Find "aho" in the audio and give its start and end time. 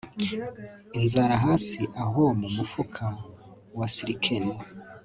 2.03-2.23